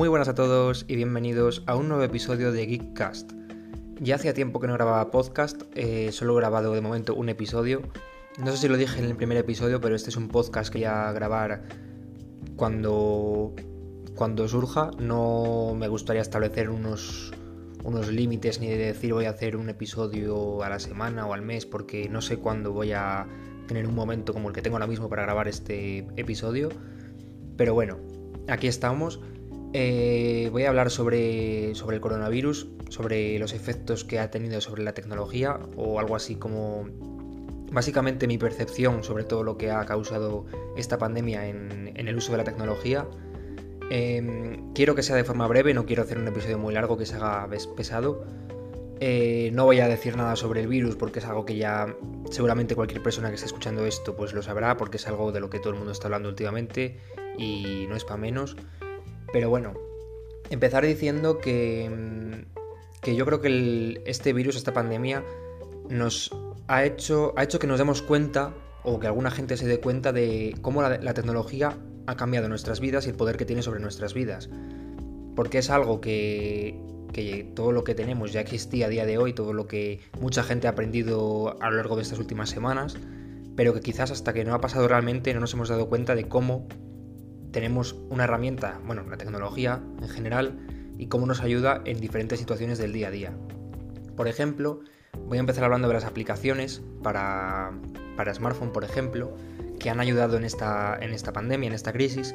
[0.00, 3.32] Muy buenas a todos y bienvenidos a un nuevo episodio de Geekcast.
[4.00, 7.82] Ya hacía tiempo que no grababa podcast, eh, solo he grabado de momento un episodio.
[8.42, 10.78] No sé si lo dije en el primer episodio, pero este es un podcast que
[10.78, 11.64] voy a grabar
[12.56, 13.54] cuando,
[14.14, 14.90] cuando surja.
[14.98, 17.34] No me gustaría establecer unos,
[17.84, 21.42] unos límites ni de decir voy a hacer un episodio a la semana o al
[21.42, 23.26] mes porque no sé cuándo voy a
[23.68, 26.70] tener un momento como el que tengo ahora mismo para grabar este episodio.
[27.58, 27.98] Pero bueno,
[28.48, 29.20] aquí estamos.
[29.72, 34.82] Eh, voy a hablar sobre, sobre el coronavirus, sobre los efectos que ha tenido sobre
[34.82, 36.86] la tecnología o algo así como
[37.70, 40.44] básicamente mi percepción sobre todo lo que ha causado
[40.76, 43.06] esta pandemia en, el uso de la tecnología.
[43.90, 47.06] Em, quiero que sea de forma breve, no quiero hacer un episodio muy largo que
[47.06, 48.24] se haga pesado.
[48.98, 51.94] Eh, no voy a decir nada sobre el virus porque es algo que ya
[52.30, 55.48] seguramente cualquier persona que esté escuchando esto pues lo sabrá porque es algo de lo
[55.48, 56.98] que todo el mundo está hablando últimamente
[57.38, 58.56] y no es para menos.
[59.32, 59.74] Pero bueno,
[60.50, 65.24] empezar diciendo que, mm, que yo creo que este virus, esta pandemia,
[65.88, 66.30] nos
[66.68, 70.12] ha hecho, ha hecho que nos demos cuenta, o que alguna gente se dé cuenta
[70.12, 74.14] de cómo la, tecnología ha cambiado nuestras vidas y el poder que tiene sobre nuestras
[74.14, 74.48] vidas.
[75.36, 76.80] Porque es algo que,
[77.12, 80.42] que todo lo que tenemos ya existía a día de hoy, todo lo que mucha
[80.42, 82.96] gente ha aprendido a lo largo de estas últimas semanas,
[83.54, 86.24] pero que quizás hasta que no ha pasado realmente no nos hemos dado cuenta de
[86.24, 86.66] cómo
[87.52, 90.58] tenemos una herramienta, bueno, la tecnología en general,
[90.98, 93.32] y cómo nos ayuda en diferentes situaciones del día a día.
[94.16, 94.80] Por ejemplo,
[95.26, 97.72] voy a empezar hablando de las aplicaciones para,
[98.16, 99.34] para smartphone, por ejemplo,
[99.78, 102.34] que han ayudado en esta, en esta pandemia, en esta crisis,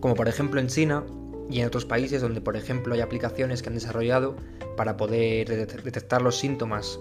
[0.00, 1.04] como por ejemplo en China
[1.50, 4.36] y en otros países donde, por ejemplo, hay aplicaciones que han desarrollado
[4.76, 7.00] para poder detectar los síntomas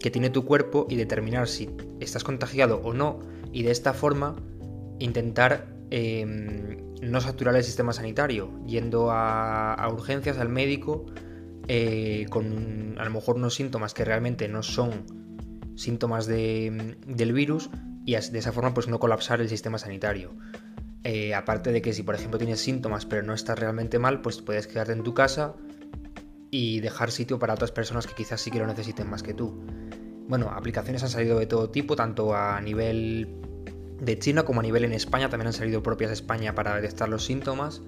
[0.00, 3.20] que tiene tu cuerpo y determinar si estás contagiado o no,
[3.52, 4.36] y de esta forma
[4.98, 11.06] intentar Em, no saturar el sistema sanitario, yendo a, urgencias al médico
[11.68, 15.04] eh, con a lo mejor unos síntomas que realmente no son
[15.76, 17.70] síntomas del virus
[18.04, 20.34] y de esa forma pues no colapsar el sistema sanitario.
[21.04, 24.42] Eh, aparte de que si por ejemplo tienes síntomas pero no estás realmente mal, pues
[24.42, 25.54] puedes quedarte en tu casa
[26.50, 29.64] y dejar sitio para otras personas que quizás sí que lo necesiten más que tú.
[30.26, 33.44] Bueno, aplicaciones han salido de todo tipo, tanto a nivel
[34.00, 37.08] de China como a nivel en España, también han salido propias de España para detectar
[37.08, 37.82] los síntomas.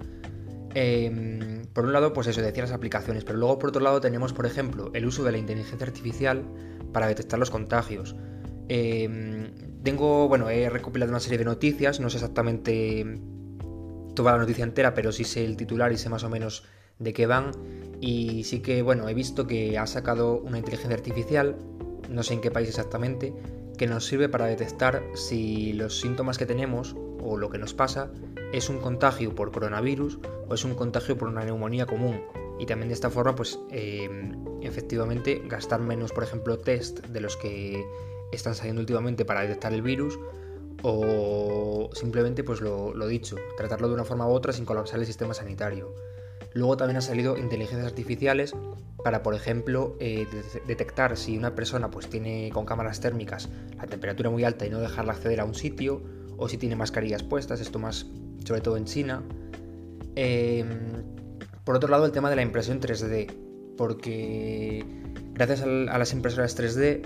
[0.75, 4.33] Em, por un lado, pues eso, decía las aplicaciones, pero luego por otro lado tenemos,
[4.33, 6.45] por ejemplo, el uso de la inteligencia artificial
[6.93, 8.15] para detectar los contagios.
[8.69, 9.53] Em,
[9.83, 13.21] tengo, bueno, he recopilado una serie de noticias, no sé exactamente
[14.15, 16.65] toda la noticia entera, pero sí sé el titular y sé más o menos
[16.99, 17.53] de qué van.
[18.01, 21.57] Y sí que, bueno, he visto que ha sacado una inteligencia artificial,
[22.11, 23.33] no sé en qué país exactamente,
[23.77, 28.11] que nos sirve para detectar si los síntomas que tenemos o lo que nos pasa
[28.53, 32.21] es un contagio por coronavirus o es un contagio por una neumonía común.
[32.59, 37.37] Y también de esta forma, pues em, efectivamente gastar menos, por ejemplo, test de los
[37.37, 37.85] que
[38.33, 40.19] están saliendo últimamente para detectar el virus
[40.83, 45.07] o simplemente, pues lo, lo dicho, tratarlo de una forma u otra sin colapsar el
[45.07, 45.95] sistema sanitario.
[46.57, 48.55] Luego también han salido inteligencias artificiales
[49.05, 50.27] para, por ejemplo, eh,
[50.67, 54.81] detectar si una persona pues, tiene con cámaras térmicas la temperatura muy alta y no
[54.81, 56.03] dejarla acceder a un sitio,
[56.39, 58.07] o si tiene mascarillas puestas, esto más
[58.47, 59.23] sobre todo en China.
[60.15, 61.05] Em,
[61.63, 63.35] por otro lado, el tema de la impresión 3D,
[63.77, 64.83] porque
[65.35, 67.03] gracias a las impresoras 3D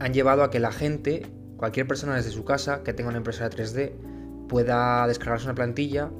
[0.00, 1.26] han llevado a que la gente,
[1.58, 3.92] cualquier persona desde su casa que tenga una impresora 3D,
[4.48, 6.10] pueda descargarse una plantilla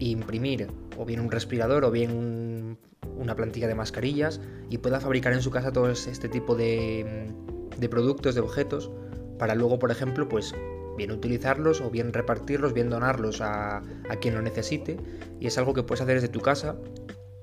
[0.00, 2.78] e imprimir o bien un respirador o bien
[3.16, 4.40] una plantilla de mascarillas
[4.70, 7.32] y pueda fabricar en su casa todo este tipo de,
[7.76, 8.90] de productos, de objetos,
[9.38, 10.54] para luego, por ejemplo, pues
[10.96, 14.96] bien utilizarlos o bien repartirlos, bien donarlos a, a, quien lo necesite.
[15.40, 16.76] Y es algo que puedes hacer desde tu casa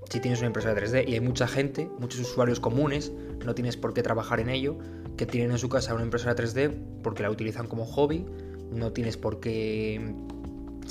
[0.10, 1.08] si tienes una impresora 3D.
[1.08, 3.12] Y hay mucha gente, muchos usuarios comunes,
[3.46, 4.78] no tienes por qué trabajar en ello,
[5.18, 6.74] que tienen en su casa una impresora 3D
[7.04, 8.26] porque la utilizan como hobby.
[8.72, 10.16] No tienes por qué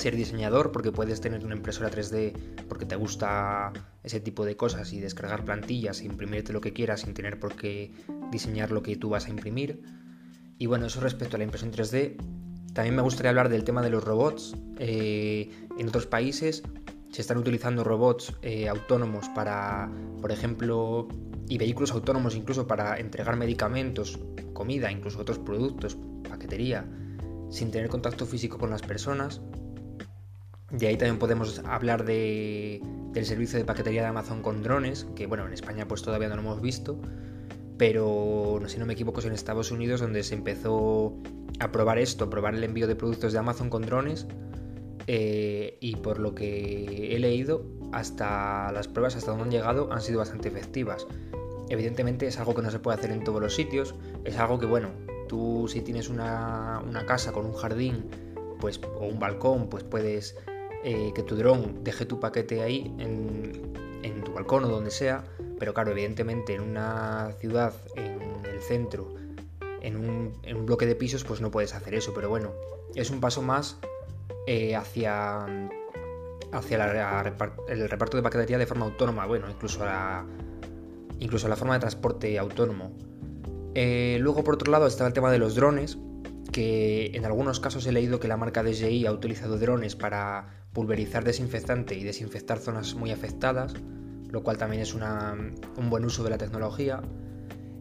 [0.00, 2.32] ser diseñador porque puedes tener una impresora 3D
[2.68, 7.02] porque te gusta ese tipo de cosas y descargar plantillas e imprimirte lo que quieras
[7.02, 7.92] sin tener por qué
[8.30, 9.82] diseñar lo que tú vas a imprimir.
[10.58, 12.16] Y bueno, eso respecto a la impresión 3D.
[12.72, 14.54] También me gustaría hablar del tema de los robots.
[14.78, 16.62] Eh, en otros países
[17.10, 21.08] se están utilizando robots eh, autónomos para, por ejemplo,
[21.48, 24.20] y vehículos autónomos incluso para entregar medicamentos,
[24.52, 25.96] comida, incluso otros productos,
[26.28, 26.86] paquetería,
[27.50, 29.40] sin tener contacto físico con las personas.
[30.70, 32.80] De ahí también podemos hablar de,
[33.12, 36.36] del servicio de paquetería de Amazon con drones, que bueno, en España pues todavía no
[36.36, 37.00] lo hemos visto,
[37.76, 41.14] pero si no me equivoco es en Estados Unidos donde se empezó
[41.58, 44.26] a probar esto, probar el envío de productos de Amazon con drones.
[45.06, 50.00] eh, y por lo que he leído, hasta las pruebas hasta donde han llegado han
[50.00, 51.06] sido bastante efectivas.
[51.68, 53.94] Evidentemente es algo que no se puede hacer en todos los sitios,
[54.24, 54.90] es algo que, bueno,
[55.28, 58.04] tú si tienes una, casa con un jardín
[58.60, 60.36] pues, o un balcón, pues puedes
[60.84, 63.72] eh, que tu dron deje tu paquete ahí en,
[64.02, 65.24] en tu balcón o donde sea,
[65.58, 69.14] pero claro, evidentemente en una ciudad, en el centro,
[69.82, 72.52] en un, bloque de pisos, pues no puedes hacer eso, pero bueno,
[72.94, 73.78] es un paso más
[74.46, 75.46] eh, hacia,
[76.52, 77.04] hacia
[77.68, 80.24] el reparto de paquetería de forma autónoma, bueno, incluso la,
[81.18, 82.92] incluso la forma de transporte autónomo.
[83.74, 85.98] Eh, luego, por otro lado, estaba el tema de los drones,
[86.52, 91.24] que en algunos casos he leído que la marca DJI ha utilizado drones para pulverizar
[91.24, 93.74] desinfectante y desinfectar zonas muy afectadas,
[94.30, 97.02] lo cual también es un buen uso de la tecnología.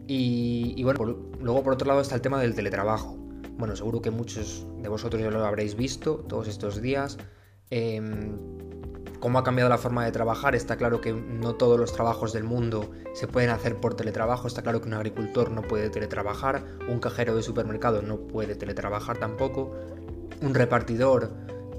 [0.07, 1.05] Y, bueno,
[1.39, 3.15] luego por otro lado está el tema del teletrabajo.
[3.57, 7.17] Bueno, seguro que muchos de vosotros ya lo habréis visto todos estos días.
[7.69, 8.58] Em,
[9.19, 10.55] cómo ha cambiado la forma de trabajar.
[10.55, 14.47] Está claro que no todos los trabajos del mundo se pueden hacer por teletrabajo.
[14.47, 19.17] Está claro que un agricultor no puede teletrabajar, un cajero de supermercado no puede teletrabajar
[19.17, 19.75] tampoco,
[20.41, 21.31] un repartidor,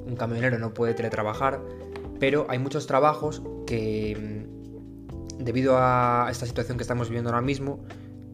[0.07, 1.61] un camionero no puede teletrabajar.
[2.19, 4.47] Pero hay muchos trabajos que,
[5.39, 7.85] debido a esta situación que estamos viviendo ahora mismo,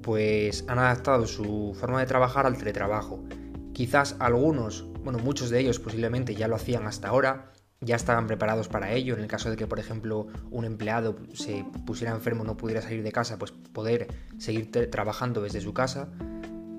[0.02, 3.22] pues han adaptado su forma de trabajar al teletrabajo.
[3.72, 8.68] Quizás algunos, bueno, muchos de ellos posiblemente ya lo hacían hasta ahora, ya estaban preparados
[8.68, 12.56] para ello, en el caso de que, por ejemplo, un empleado se pusiera enfermo, no
[12.56, 14.08] pudiera salir de casa, pues poder
[14.38, 16.08] seguir trabajando desde su casa,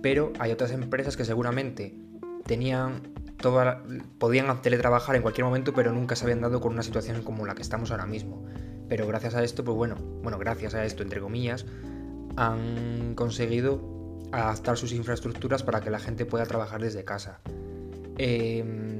[0.01, 1.95] pero hay otras empresas que seguramente
[2.45, 3.83] tenían toda,
[4.17, 7.55] podían teletrabajar en cualquier momento, pero nunca se habían dado con una situación como la
[7.55, 8.45] que estamos ahora mismo.
[8.89, 11.65] Pero gracias a esto, pues bueno, bueno, gracias a esto, entre comillas,
[12.37, 13.97] han conseguido
[14.31, 17.39] adaptar sus infraestructuras para que la gente pueda trabajar desde casa.
[18.17, 18.96] Em,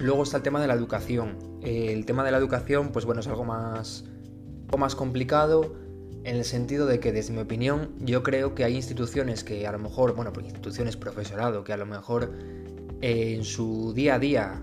[0.00, 1.38] luego está el tema de la educación.
[1.62, 4.04] el tema de la educación, pues bueno, es algo más,
[4.76, 5.74] más complicado
[6.24, 9.72] en el sentido de que, desde mi opinión, yo creo que hay instituciones que a
[9.72, 12.32] lo mejor, bueno, pues instituciones profesorado, que a lo mejor
[13.00, 14.62] eh, en su día a día,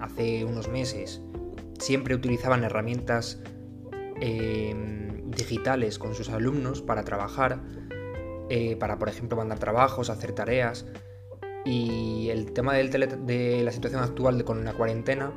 [0.00, 1.20] hace unos meses,
[1.78, 3.38] siempre utilizaban herramientas
[4.20, 7.60] em, digitales con sus alumnos para trabajar,
[8.48, 10.86] eh, para por ejemplo mandar trabajos, hacer tareas.
[11.64, 15.32] Y el tema de la situación actual de, con la cuarentena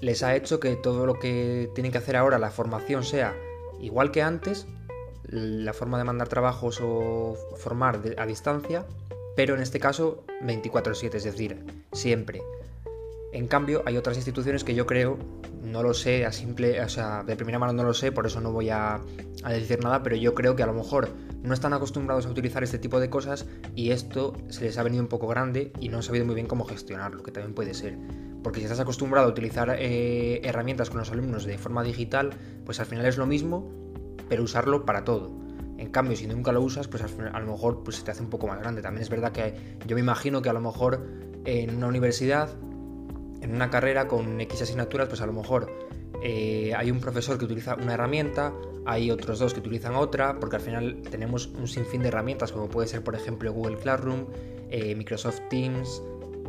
[0.00, 3.34] les ha hecho que todo lo que tienen que hacer ahora, la formación, sea
[3.80, 4.66] igual que antes,
[5.24, 8.86] la forma de mandar trabajos o formar a distancia,
[9.36, 12.42] pero en este caso 24/7, es decir, siempre.
[13.36, 15.18] En cambio, hay otras instituciones que yo creo
[15.62, 18.40] no lo sé, a simple, o sea, de primera mano no lo sé, por eso
[18.40, 19.00] no voy a,
[19.46, 21.10] decir nada, pero yo creo que a lo mejor
[21.42, 23.44] no están acostumbrados a utilizar este tipo de cosas
[23.74, 26.46] y esto se les ha venido un poco grande y no han sabido muy bien
[26.46, 27.98] cómo gestionarlo, que también puede ser.
[28.42, 32.30] Porque si estás acostumbrado a utilizar eh, herramientas con los alumnos de forma digital,
[32.64, 33.70] pues al final es lo mismo,
[34.30, 35.30] pero usarlo para todo.
[35.76, 38.30] En cambio, si nunca lo usas, pues a lo mejor pues, se te hace un
[38.30, 38.80] poco más grande.
[38.80, 41.06] También es verdad que yo me imagino que a lo mejor
[41.44, 42.48] en una universidad
[43.46, 45.72] en una carrera con X asignaturas, pues a lo mejor
[46.22, 48.52] eh, hay un profesor que utiliza una herramienta,
[48.84, 52.68] hay otros dos que utilizan otra, porque al final tenemos un sinfín de herramientas, como
[52.68, 54.26] puede ser, por ejemplo, Google Classroom,
[54.70, 56.02] eh, Microsoft Teams,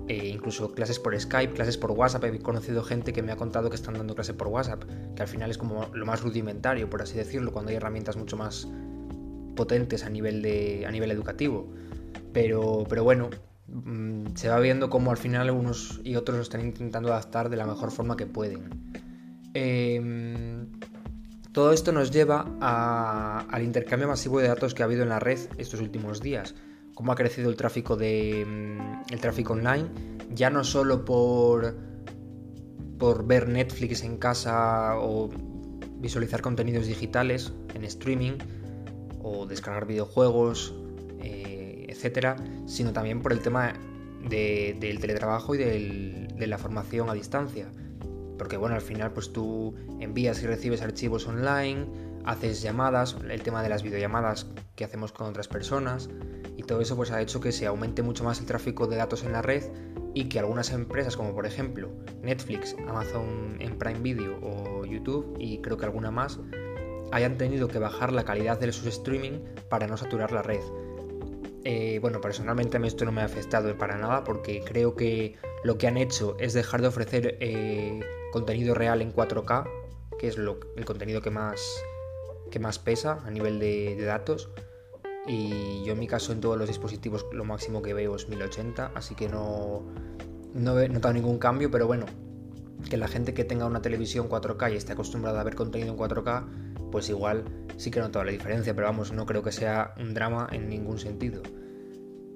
[0.08, 2.24] eh, incluso clases por Skype, clases por WhatsApp.
[2.24, 4.84] He conocido gente que me ha contado que están dando clases por WhatsApp,
[5.16, 8.38] que al final es como lo más rudimentario, por así decirlo, cuando hay herramientas mucho
[8.38, 8.68] más
[9.56, 11.68] potentes a nivel, de, a nivel educativo.
[12.34, 13.30] Pero, pero bueno,
[14.36, 17.66] se va viendo cómo al final unos y otros lo están intentando adaptar de la
[17.66, 18.70] mejor forma que pueden.
[19.54, 20.68] Em,
[21.52, 22.46] todo esto nos lleva
[23.50, 26.56] al intercambio masivo de datos que ha habido en la red estos últimos días.
[26.94, 29.90] Cómo ha crecido el tráfico de mm, el tráfico online,
[30.34, 31.76] ya no solo por
[32.98, 35.30] por ver Netflix en casa o
[36.00, 38.38] visualizar contenidos digitales en streaming
[39.22, 40.74] o descargar videojuegos
[41.88, 43.74] etcétera, sino también por el tema
[44.30, 47.68] del teletrabajo y de la formación a distancia.
[48.38, 51.88] Porque bueno, al final pues tú envías y recibes archivos online,
[52.26, 56.10] haces llamadas, el tema de las videollamadas que hacemos con otras personas
[56.56, 59.24] y todo eso pues ha hecho que se aumente mucho más el tráfico de datos
[59.24, 59.64] en la red
[60.14, 61.90] y que algunas empresas como por ejemplo
[62.22, 66.40] Netflix, Amazon en Prime Video o YouTube y creo que alguna más
[67.12, 69.40] hayan tenido que bajar la calidad de sus streaming
[69.70, 70.62] para no saturar la red.
[71.70, 75.36] Eh, bueno, personalmente a mí esto no me ha afectado para nada porque creo que
[75.66, 78.00] lo que han hecho es dejar de ofrecer eh,
[78.32, 79.70] contenido real en 4K,
[80.18, 81.60] que es el contenido que más,
[82.52, 84.50] que más pesa a nivel de, datos.
[85.28, 88.94] Y yo en mi caso en todos los dispositivos lo máximo que veo es 1080,
[88.96, 89.84] así que no,
[90.54, 92.06] no he notado ningún cambio, pero bueno,
[92.90, 96.00] que la gente que tenga una televisión 4K y esté acostumbrada a ver contenido en
[96.00, 97.44] 4K, pues igual
[97.78, 100.98] sí que he la diferencia, pero vamos, no creo que sea un drama en ningún
[100.98, 101.42] sentido.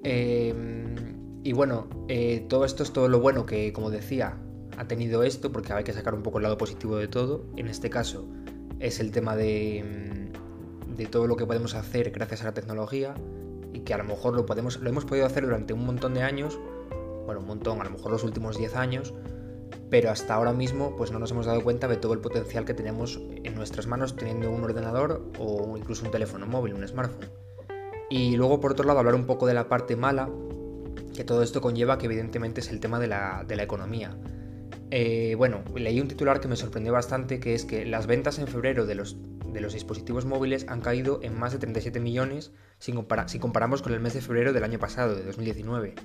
[0.04, 0.94] Em,
[1.42, 4.38] y bueno, eh, todo esto es todo lo bueno que, como decía,
[4.78, 7.44] ha tenido esto, porque hay que sacar un poco el lado positivo de todo.
[7.56, 8.28] En este caso
[8.78, 10.30] es el tema de,
[10.88, 13.14] mm, de todo lo que podemos hacer gracias a la tecnología
[13.72, 16.22] y que a lo mejor lo, podemos, lo hemos podido hacer durante un montón de
[16.22, 16.58] años,
[17.24, 19.14] bueno, un montón, a lo mejor los últimos 10 años,
[19.92, 22.72] pero hasta ahora mismo pues no nos hemos dado cuenta de todo el potencial que
[22.72, 27.28] tenemos en nuestras manos teniendo un ordenador o incluso un teléfono móvil, un smartphone.
[28.08, 30.30] Y luego por otro lado hablar un poco de la parte mala
[31.14, 34.16] que todo esto conlleva, que evidentemente es el tema de la, economía.
[34.90, 38.46] Eh, bueno, leí un titular que me sorprendió bastante, que es que las ventas en
[38.46, 39.18] febrero de los,
[39.52, 42.94] de los dispositivos móviles han caído en más de 37 millones si
[43.38, 45.96] comparamos con el mes de febrero del año pasado, de 2019.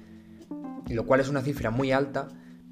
[0.89, 2.27] Lo cual es una cifra muy alta,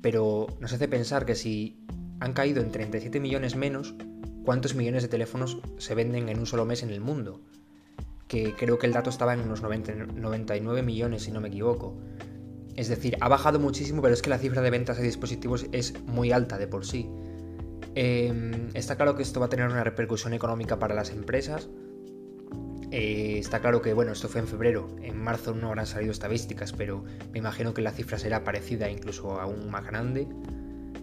[0.06, 1.84] pero nos hace pensar que si
[2.20, 3.96] han caído en 37 millones menos,
[4.44, 7.42] ¿cuántos millones de teléfonos se venden en un solo mes en el mundo?
[8.28, 11.98] Que creo que el dato estaba en unos 99 millones, si no me equivoco.
[12.76, 16.00] Es decir, ha bajado muchísimo, pero es que la cifra de ventas de dispositivos es
[16.04, 17.10] muy alta de por sí.
[17.96, 21.68] Em, está claro que esto va a tener una repercusión económica para las empresas.
[22.98, 24.88] Eh, está claro que, bueno, esto fue en febrero.
[25.02, 29.42] En marzo no habrán salido estadísticas, pero me imagino que la cifra será parecida, incluso
[29.42, 30.30] aún más grande.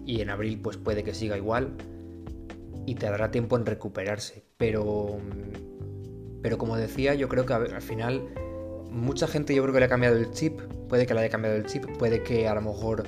[0.07, 1.75] Y en abril, pues puede que siga igual.
[2.87, 4.43] Y te dará tiempo en recuperarse.
[4.57, 5.19] Pero.
[6.41, 8.27] Pero como decía, yo creo que al final
[8.91, 11.57] mucha gente yo creo que le ha cambiado el chip, puede que le haya cambiado
[11.57, 13.07] el chip, puede que a lo mejor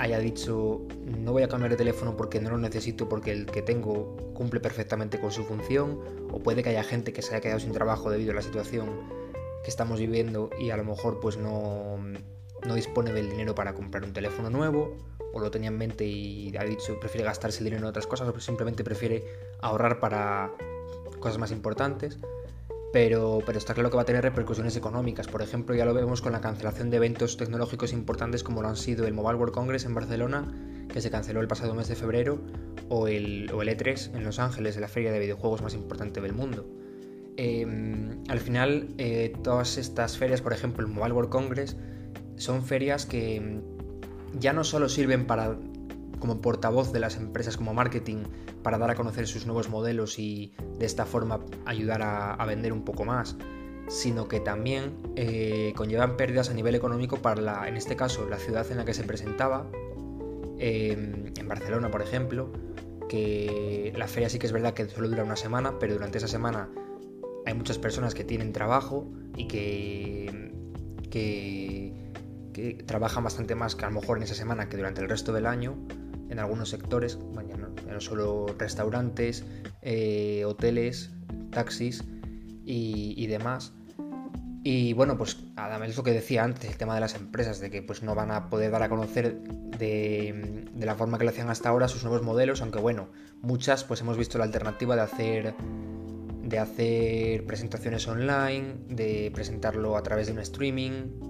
[0.00, 3.60] haya dicho no voy a cambiar de teléfono porque no lo necesito porque el que
[3.60, 6.00] tengo cumple perfectamente con su función,
[6.32, 8.88] o puede que haya gente que se haya quedado sin trabajo debido a la situación
[9.62, 11.98] que estamos viviendo y a lo mejor pues no,
[12.66, 14.96] no dispone del dinero para comprar un teléfono nuevo,
[15.32, 18.28] o lo tenía en mente y ha dicho prefiere gastarse el dinero en otras cosas,
[18.28, 19.24] o simplemente prefiere
[19.60, 20.50] ahorrar para
[21.20, 22.18] cosas más importantes
[22.92, 25.28] pero, pero está claro que va a tener repercusiones económicas.
[25.28, 28.76] Por ejemplo, ya lo vemos con la cancelación de eventos tecnológicos importantes como lo han
[28.76, 30.52] sido el Mobile World Congress en Barcelona,
[30.92, 32.40] que se canceló el pasado mes de febrero,
[32.88, 36.32] o el, o el E3 en Los Ángeles, la feria de videojuegos más importante del
[36.32, 36.66] mundo.
[37.36, 41.76] Em, al final, eh, todas estas ferias, por ejemplo, el Mobile World Congress,
[42.36, 43.60] son ferias que
[44.38, 45.56] ya no solo sirven para
[46.20, 48.24] como portavoz de las empresas como marketing
[48.62, 52.84] para dar a conocer sus nuevos modelos y de esta forma ayudar a, vender un
[52.84, 53.36] poco más,
[53.88, 58.36] sino que también eh, conllevan pérdidas a nivel económico para, la, en este caso, la
[58.36, 59.66] ciudad en la que se presentaba,
[60.58, 62.52] em, en Barcelona, por ejemplo,
[63.08, 66.28] que la feria sí que es verdad que solo dura una semana, pero durante esa
[66.28, 66.70] semana
[67.46, 70.52] hay muchas personas que tienen trabajo y que,
[71.10, 71.92] que,
[72.52, 75.32] que trabajan bastante más que a lo mejor en esa semana que durante el resto
[75.32, 75.76] del año
[76.30, 79.44] en algunos sectores, no, solo restaurantes,
[79.82, 81.10] eh, hoteles,
[81.50, 82.04] taxis
[82.64, 83.72] y, demás.
[84.62, 87.70] Y bueno, pues Adam, es lo que decía antes, el tema de las empresas, de
[87.70, 89.40] que pues no van a poder dar a conocer
[89.78, 93.08] de, de, la forma que lo hacían hasta ahora sus nuevos modelos, aunque bueno,
[93.42, 95.54] muchas pues hemos visto la alternativa de hacer
[96.50, 101.29] de hacer presentaciones online, de presentarlo a través de un streaming,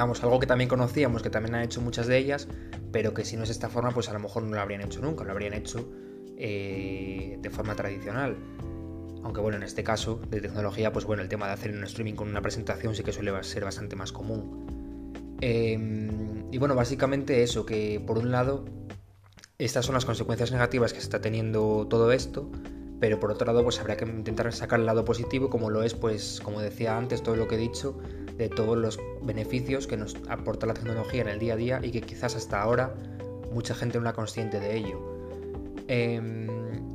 [0.00, 2.48] Vamos, algo que también conocíamos, que también han hecho muchas de ellas,
[2.90, 5.02] pero que si no es esta forma, pues a lo mejor no lo habrían hecho
[5.02, 5.92] nunca, lo habrían hecho
[6.38, 8.34] eh, de forma tradicional.
[9.22, 12.14] Aunque bueno, en este caso de tecnología, pues bueno, el tema de hacer un streaming
[12.14, 15.36] con una presentación sí que suele ser bastante más común.
[15.42, 18.64] Em, y bueno, básicamente eso, que por un lado,
[19.58, 22.50] estas son las consecuencias negativas que se está teniendo todo esto,
[23.00, 25.94] pero por otro lado pues habrá que intentar sacar el lado positivo como lo es
[25.94, 27.98] pues como decía antes todo lo que he dicho
[28.36, 31.90] de todos los beneficios que nos aporta la tecnología en el día a día y
[31.90, 32.94] que quizás hasta ahora
[33.52, 35.00] mucha gente no era consciente de ello.
[35.88, 36.46] Em,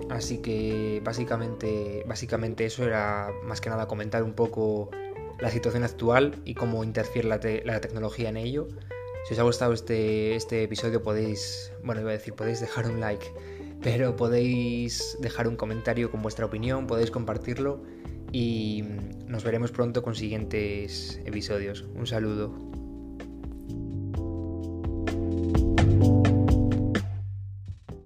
[0.10, 4.90] así que básicamente básicamente eso era más que nada comentar un poco
[5.40, 8.68] la situación actual y cómo interfiere la, la tecnología en ello.
[9.28, 13.00] Si os ha gustado este, este episodio podéis bueno iba a decir podéis dejar un
[13.00, 13.26] like
[13.82, 17.82] pero podéis dejar un comentario con vuestra opinión, podéis compartirlo
[18.36, 18.84] y
[19.30, 21.86] nos veremos pronto con siguientes episodios.
[21.96, 22.75] Un saludo.